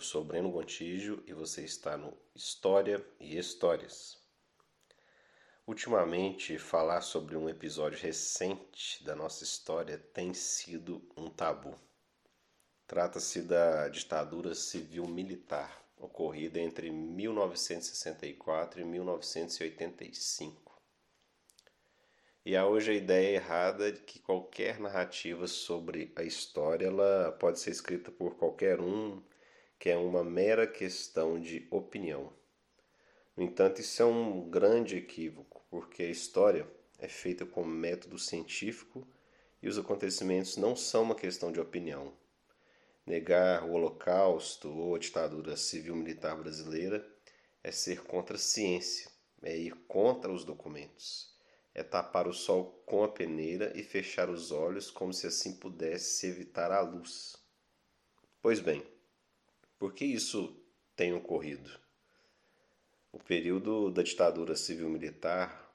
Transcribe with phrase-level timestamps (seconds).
[0.00, 4.16] Eu sou Breno Gontijo e você está no História e Histórias.
[5.66, 11.78] Ultimamente, falar sobre um episódio recente da nossa história tem sido um tabu.
[12.86, 20.80] Trata-se da ditadura civil-militar ocorrida entre 1964 e 1985.
[22.42, 27.60] E há hoje a ideia errada de que qualquer narrativa sobre a história ela pode
[27.60, 29.22] ser escrita por qualquer um,
[29.80, 32.30] que é uma mera questão de opinião.
[33.34, 39.08] No entanto, isso é um grande equívoco, porque a história é feita com método científico
[39.62, 42.12] e os acontecimentos não são uma questão de opinião.
[43.06, 47.10] Negar o Holocausto ou a ditadura civil-militar brasileira
[47.64, 49.10] é ser contra a ciência,
[49.42, 51.34] é ir contra os documentos,
[51.74, 56.18] é tapar o sol com a peneira e fechar os olhos como se assim pudesse
[56.18, 57.34] se evitar a luz.
[58.42, 58.84] Pois bem,
[59.80, 60.54] por que isso
[60.94, 61.70] tem ocorrido?
[63.10, 65.74] O período da ditadura civil-militar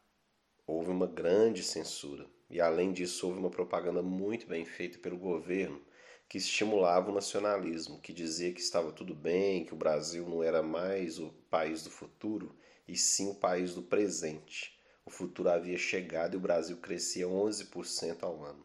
[0.67, 5.81] houve uma grande censura e, além disso, houve uma propaganda muito bem feita pelo governo
[6.29, 10.61] que estimulava o nacionalismo, que dizia que estava tudo bem, que o Brasil não era
[10.61, 12.55] mais o país do futuro,
[12.87, 14.79] e sim o país do presente.
[15.03, 18.63] O futuro havia chegado e o Brasil crescia 11% ao ano.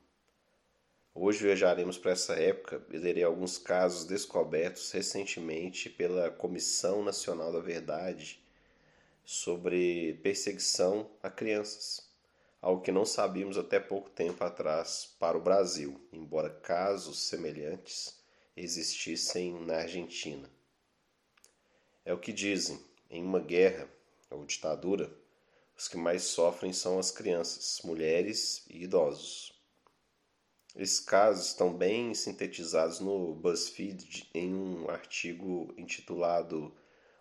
[1.22, 7.60] Hoje viajaremos para essa época e lerei alguns casos descobertos recentemente pela Comissão Nacional da
[7.60, 8.42] Verdade
[9.22, 12.08] sobre perseguição a crianças
[12.62, 18.18] algo que não sabíamos até pouco tempo atrás para o Brasil, embora casos semelhantes
[18.56, 20.50] existissem na Argentina.
[22.02, 23.86] É o que dizem: em uma guerra
[24.30, 25.12] ou ditadura,
[25.76, 29.59] os que mais sofrem são as crianças, mulheres e idosos.
[30.76, 36.72] Esses casos estão bem sintetizados no BuzzFeed em um artigo intitulado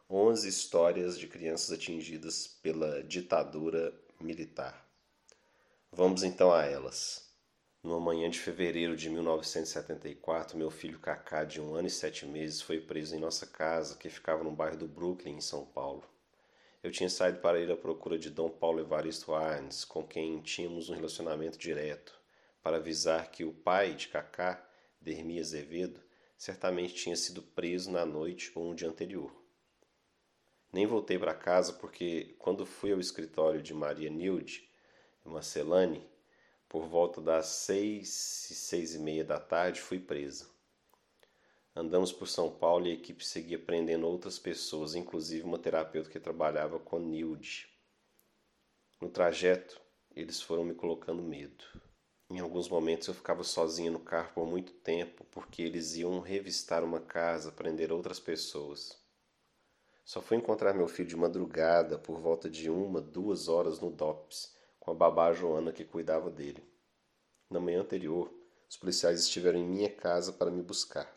[0.08, 4.88] 11 histórias de crianças atingidas pela ditadura militar.
[5.92, 7.28] Vamos então a elas.
[7.82, 12.62] Numa manhã de fevereiro de 1974, meu filho Kaká, de um ano e sete meses,
[12.62, 16.04] foi preso em nossa casa, que ficava no bairro do Brooklyn, em São Paulo.
[16.84, 20.90] Eu tinha saído para ir à procura de Dom Paulo Evaristo Arnes, com quem tínhamos
[20.90, 22.19] um relacionamento direto,
[22.62, 24.68] para avisar que o pai de Kaká,
[25.00, 26.02] Dermi Azevedo,
[26.38, 29.34] certamente tinha sido preso na noite ou no dia anterior.
[30.72, 34.69] Nem voltei para casa porque, quando fui ao escritório de Maria Nilde,
[35.25, 36.08] Marcelane,
[36.68, 40.48] por volta das seis e seis e meia da tarde, fui presa.
[41.75, 46.19] Andamos por São Paulo e a equipe seguia prendendo outras pessoas, inclusive uma terapeuta que
[46.19, 47.68] trabalhava com Nilde.
[49.02, 49.80] No trajeto,
[50.16, 51.64] eles foram me colocando medo.
[52.31, 56.84] Em alguns momentos eu ficava sozinha no carro por muito tempo, porque eles iam revistar
[56.84, 58.95] uma casa, prender outras pessoas.
[60.06, 64.56] Só fui encontrar meu filho de madrugada, por volta de uma, duas horas no DOPS,
[64.79, 66.63] com a babá Joana que cuidava dele.
[67.50, 68.31] Na manhã anterior,
[68.69, 71.12] os policiais estiveram em minha casa para me buscar.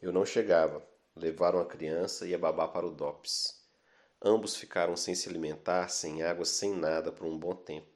[0.00, 0.86] Eu não chegava,
[1.16, 3.66] levaram a criança e a babá para o DOPS.
[4.22, 7.95] Ambos ficaram sem se alimentar, sem água, sem nada por um bom tempo.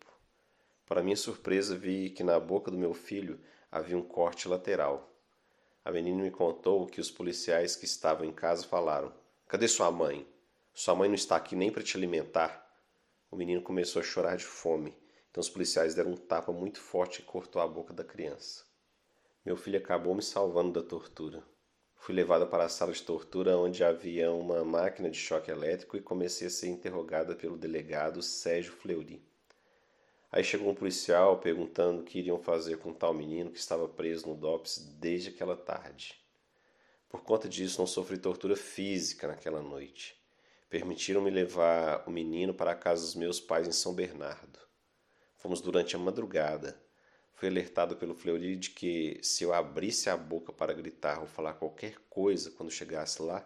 [0.91, 3.39] Para minha surpresa, vi que na boca do meu filho
[3.71, 5.15] havia um corte lateral.
[5.85, 9.15] A menina me contou que os policiais que estavam em casa falaram:
[9.47, 10.27] Cadê sua mãe?
[10.75, 12.69] Sua mãe não está aqui nem para te alimentar.
[13.31, 14.99] O menino começou a chorar de fome,
[15.31, 18.65] então os policiais deram um tapa muito forte e cortou a boca da criança.
[19.47, 21.41] Meu filho acabou me salvando da tortura.
[21.95, 26.03] Fui levada para a sala de tortura onde havia uma máquina de choque elétrico e
[26.03, 29.30] comecei a ser interrogada pelo delegado Sérgio Fleury.
[30.33, 34.29] Aí chegou um policial perguntando o que iriam fazer com tal menino que estava preso
[34.29, 36.21] no DOPS desde aquela tarde.
[37.09, 40.17] Por conta disso, não sofri tortura física naquela noite.
[40.69, 44.61] Permitiram-me levar o menino para a casa dos meus pais em São Bernardo.
[45.37, 46.81] Fomos durante a madrugada.
[47.33, 51.55] Fui alertado pelo Fleury de que, se eu abrisse a boca para gritar ou falar
[51.55, 53.45] qualquer coisa quando chegasse lá,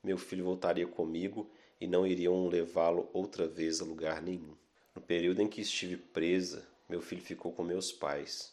[0.00, 1.50] meu filho voltaria comigo
[1.80, 4.54] e não iriam levá-lo outra vez a lugar nenhum.
[5.00, 8.52] No período em que estive presa, meu filho ficou com meus pais.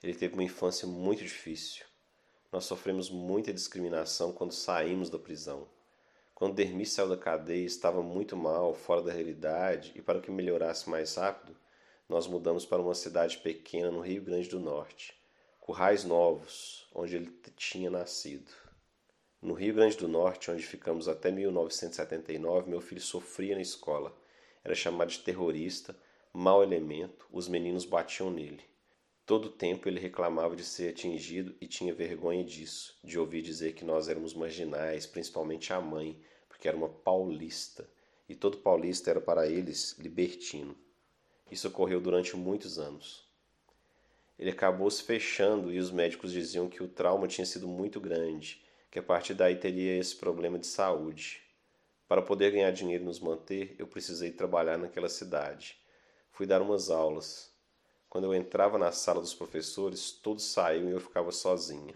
[0.00, 1.84] Ele teve uma infância muito difícil.
[2.52, 5.68] Nós sofremos muita discriminação quando saímos da prisão.
[6.36, 10.88] Quando Dermi saiu da cadeia, estava muito mal, fora da realidade, e para que melhorasse
[10.88, 11.56] mais rápido,
[12.08, 15.20] nós mudamos para uma cidade pequena no Rio Grande do Norte,
[15.58, 18.52] Currais Novos, onde ele tinha nascido.
[19.42, 24.16] No Rio Grande do Norte, onde ficamos até 1979, meu filho sofria na escola.
[24.68, 25.96] Era chamado de terrorista,
[26.30, 28.60] mau elemento, os meninos batiam nele.
[29.24, 33.82] Todo tempo ele reclamava de ser atingido e tinha vergonha disso, de ouvir dizer que
[33.82, 36.20] nós éramos marginais, principalmente a mãe,
[36.50, 37.88] porque era uma paulista,
[38.28, 40.76] e todo paulista era para eles libertino.
[41.50, 43.26] Isso ocorreu durante muitos anos.
[44.38, 48.62] Ele acabou se fechando e os médicos diziam que o trauma tinha sido muito grande,
[48.90, 51.47] que a partir daí teria esse problema de saúde.
[52.08, 55.78] Para poder ganhar dinheiro e nos manter, eu precisei trabalhar naquela cidade.
[56.30, 57.52] Fui dar umas aulas.
[58.08, 61.94] Quando eu entrava na sala dos professores, todos saíam e eu ficava sozinha.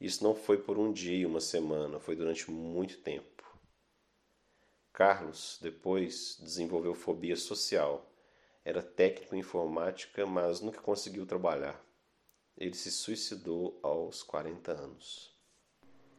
[0.00, 3.44] Isso não foi por um dia, uma semana, foi durante muito tempo.
[4.94, 8.10] Carlos, depois, desenvolveu fobia social.
[8.64, 11.78] Era técnico em informática, mas nunca conseguiu trabalhar.
[12.56, 15.36] Ele se suicidou aos 40 anos.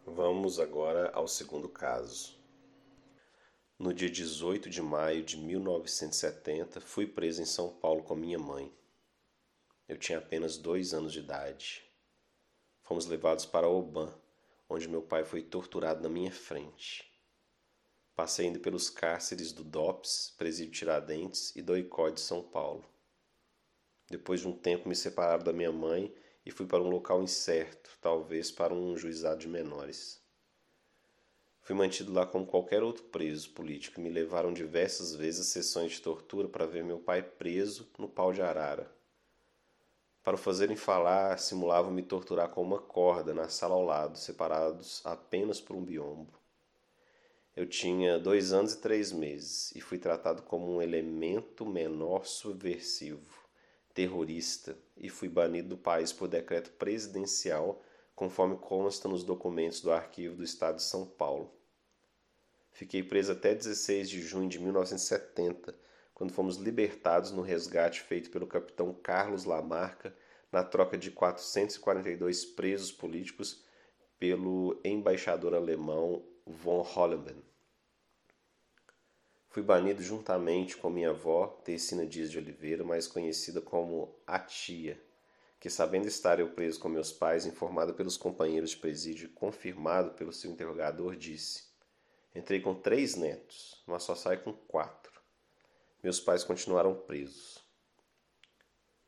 [0.05, 2.38] Vamos agora ao segundo caso.
[3.81, 8.69] No dia 18 de maio de 1970, fui preso em São Paulo com minha mãe.
[9.87, 11.89] Eu tinha apenas dois anos de idade.
[12.81, 14.13] Fomos levados para Oban,
[14.67, 17.09] onde meu pai foi torturado na minha frente.
[18.17, 22.83] Passei indo pelos cárceres do DOPS, Presídio Tiradentes e do ICOD de São Paulo.
[24.09, 26.13] Depois de um tempo me separaram da minha mãe
[26.45, 30.18] e fui para um local incerto, talvez para um juizado de menores.
[31.69, 35.91] Fui mantido lá como qualquer outro preso político e me levaram diversas vezes a sessões
[35.91, 38.91] de tortura para ver meu pai preso no pau de arara.
[40.23, 45.05] Para o fazerem falar, simulavam me torturar com uma corda na sala ao lado, separados
[45.05, 46.33] apenas por um biombo.
[47.55, 53.47] Eu tinha dois anos e três meses e fui tratado como um elemento menor subversivo,
[53.93, 57.79] terrorista, e fui banido do país por decreto presidencial,
[58.15, 61.58] conforme consta nos documentos do arquivo do Estado de São Paulo.
[62.79, 65.75] Fiquei preso até 16 de junho de 1970,
[66.13, 70.15] quando fomos libertados no resgate feito pelo capitão Carlos Lamarca
[70.49, 73.65] na troca de 442 presos políticos
[74.17, 77.43] pelo embaixador alemão von Holleben.
[79.49, 84.97] Fui banido juntamente com minha avó, Tecina Dias de Oliveira, mais conhecida como a tia,
[85.59, 90.11] que sabendo estar eu preso com meus pais, informada pelos companheiros de presídio e confirmado
[90.11, 91.68] pelo seu interrogador, disse:
[92.39, 95.11] Entrei com três netos, mas só saí com quatro.
[96.01, 97.61] Meus pais continuaram presos.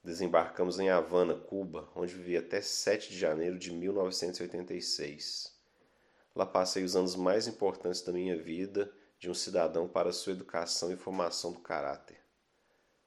[0.04, 5.58] Desembarcamos em Havana, Cuba, onde vivi até 7 de janeiro de 1986.
[6.36, 10.92] Lá passei os anos mais importantes da minha vida de um cidadão para sua educação
[10.92, 12.20] e formação do caráter.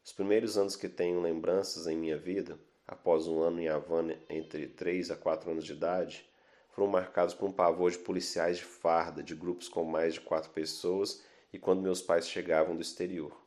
[0.03, 4.69] Os primeiros anos que tenho lembranças em minha vida, após um ano em Havana entre
[4.69, 6.26] 3 a 4 anos de idade,
[6.75, 10.50] foram marcados por um pavor de policiais de farda, de grupos com mais de quatro
[10.50, 11.23] pessoas
[11.53, 13.41] e quando meus pais chegavam do exterior.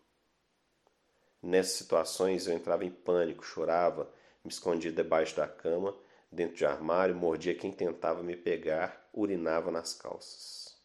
[1.42, 4.10] Nessas situações eu entrava em pânico, chorava,
[4.44, 5.94] me escondia debaixo da cama,
[6.32, 10.78] dentro de armário, mordia quem tentava me pegar, urinava nas calças.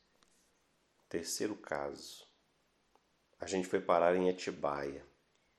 [1.09, 2.27] Terceiro caso.
[3.39, 5.05] A gente foi parar em Atibaia.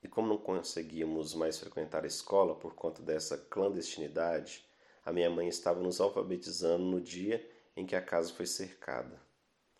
[0.01, 4.65] E como não conseguíamos mais frequentar a escola por conta dessa clandestinidade,
[5.05, 9.21] a minha mãe estava nos alfabetizando no dia em que a casa foi cercada.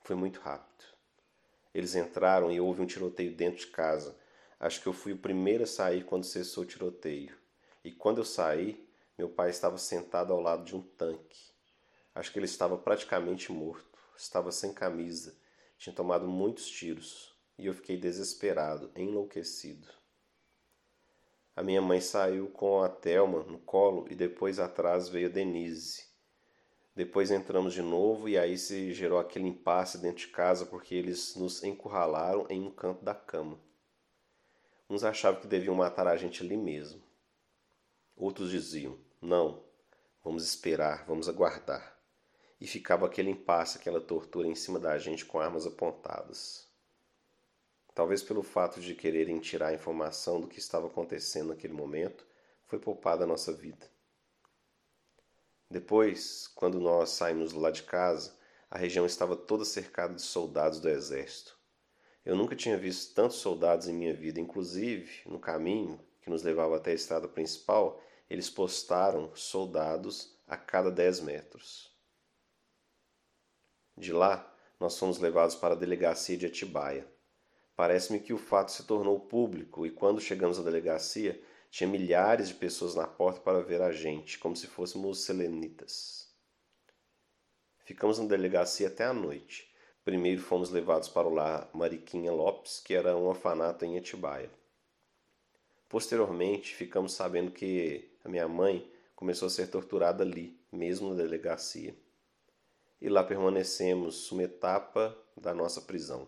[0.02, 0.86] Foi muito rápido.
[1.74, 4.16] Eles entraram e houve um tiroteio dentro de casa.
[4.60, 7.38] Acho que eu fui o primeiro a sair quando cessou o tiroteio.
[7.84, 8.88] E quando eu saí,
[9.18, 11.52] meu pai estava sentado ao lado de um tanque.
[12.14, 14.00] Acho que ele estava praticamente morto.
[14.16, 15.36] Estava sem camisa
[15.84, 19.90] tinha tomado muitos tiros e eu fiquei desesperado, enlouquecido.
[21.56, 26.06] A minha mãe saiu com a Thelma no colo e depois atrás veio a Denise.
[26.96, 31.36] Depois entramos de novo e aí se gerou aquele impasse dentro de casa porque eles
[31.36, 33.60] nos encurralaram em um canto da cama.
[34.90, 37.02] Uns achavam que deviam matar a gente ali mesmo.
[38.16, 39.64] Outros diziam: Não,
[40.24, 41.94] vamos esperar, vamos aguardar
[42.64, 46.66] e ficava aquele impasse, aquela tortura em cima da gente com armas apontadas.
[47.94, 52.26] Talvez pelo fato de quererem tirar a informação do que estava acontecendo naquele momento,
[52.66, 53.90] foi poupada a nossa vida.
[55.70, 58.36] Depois, quando nós saímos lá de casa,
[58.70, 61.58] a região estava toda cercada de soldados do exército.
[62.26, 66.78] Eu nunca tinha visto tantos soldados em minha vida, inclusive, no caminho que nos levava
[66.78, 71.94] até a estrada principal, eles postaram soldados a cada 10 metros.
[73.96, 77.13] De lá, nós fomos levados para a delegacia de Atibaia.
[77.76, 82.54] Parece-me que o fato se tornou público e quando chegamos à delegacia, tinha milhares de
[82.54, 86.28] pessoas na porta para ver a gente, como se fôssemos selenitas.
[87.86, 89.74] Ficamos na delegacia até a noite.
[90.06, 94.52] Primeiro fomos levados para o lar Mariquinha Lopes, que era um orfanato em Atibaia.
[95.90, 101.96] Posteriormente, ficamos sabendo que a minha mãe, começou a ser torturada ali, mesmo na delegacia.
[103.02, 106.28] E lá permanecemos uma etapa da nossa prisão.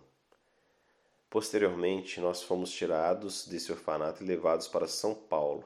[1.35, 5.65] Posteriormente, nós fomos tirados desse orfanato e levados para São Paulo.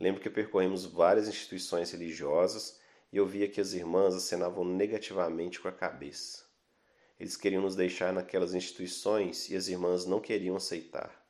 [0.00, 2.80] Lembro que percorremos várias instituições religiosas
[3.12, 6.46] e eu via que as irmãs acenavam negativamente com a cabeça.
[7.20, 11.22] Eles queriam nos deixar naquelas instituições e as irmãs não queriam aceitar.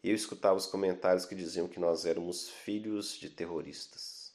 [0.00, 4.32] Eu escutava os comentários que diziam que nós éramos filhos de terroristas.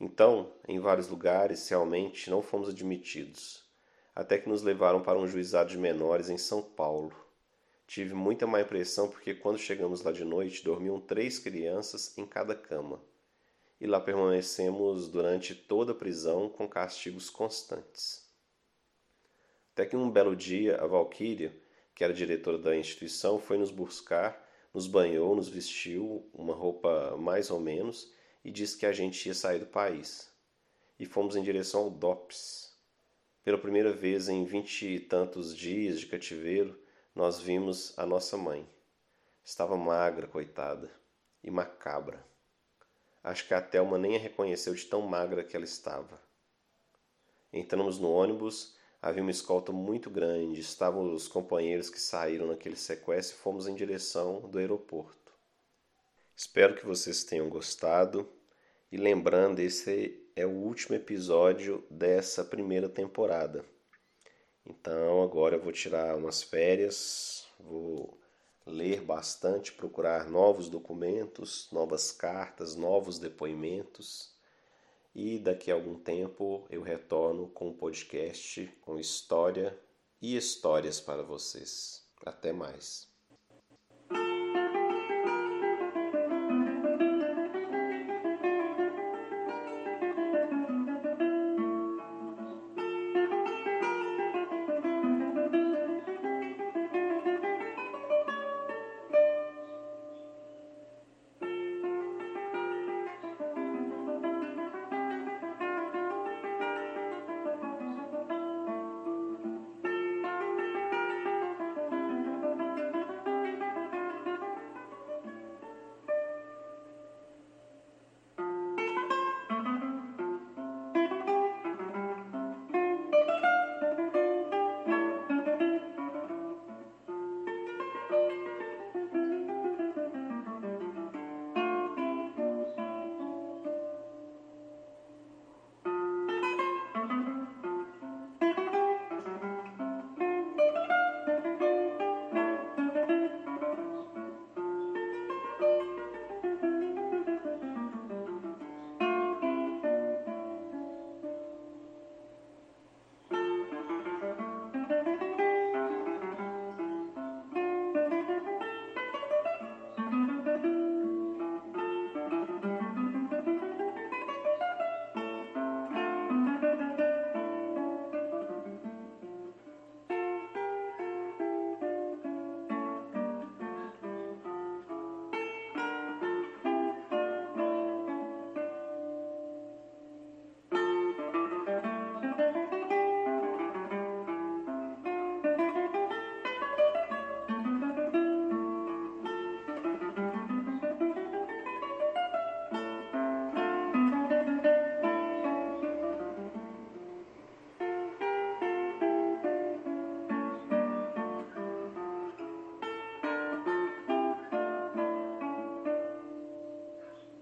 [0.00, 3.63] Então, em vários lugares, realmente não fomos admitidos,
[4.14, 7.12] até que nos levaram para um juizado de menores em São Paulo.
[7.86, 12.54] Tive muita má impressão porque quando chegamos lá de noite dormiam três crianças em cada
[12.54, 13.02] cama.
[13.80, 18.24] E lá permanecemos durante toda a prisão com castigos constantes.
[19.72, 21.54] Até que um belo dia a Valquíria,
[21.94, 27.50] que era diretora da instituição, foi nos buscar, nos banhou, nos vestiu uma roupa mais
[27.50, 28.12] ou menos
[28.44, 30.32] e disse que a gente ia sair do país.
[30.98, 32.63] E fomos em direção ao DOPS.
[33.44, 36.76] Pela primeira vez em vinte e tantos dias de cativeiro,
[37.14, 38.68] nós vimos a nossa mãe.
[39.44, 40.90] Estava magra, coitada,
[41.42, 42.24] e macabra.
[43.22, 46.20] Acho que a Thelma nem a reconheceu de tão magra que ela estava.
[47.52, 48.74] Entramos no ônibus
[49.04, 53.74] Havia uma escolta muito grande, estavam os companheiros que saíram naquele sequestro e fomos em
[53.74, 55.30] direção do aeroporto.
[56.34, 58.26] Espero que vocês tenham gostado
[58.90, 63.64] e lembrando, esse é o último episódio dessa primeira temporada.
[64.66, 68.18] Então agora eu vou tirar umas férias, vou
[68.66, 74.34] ler bastante, procurar novos documentos, novas cartas, novos depoimentos
[75.14, 79.78] e daqui a algum tempo eu retorno com um podcast com história
[80.20, 82.02] e histórias para vocês.
[82.24, 83.13] Até mais.